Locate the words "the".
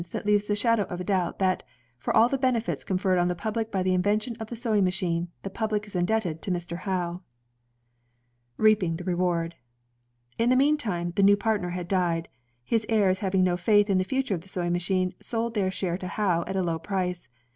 0.47-0.55, 2.27-2.35, 3.27-3.35, 3.83-3.95, 4.47-4.55, 5.43-5.49, 8.95-9.03, 10.49-10.55, 11.17-11.21, 13.99-14.03, 14.41-14.49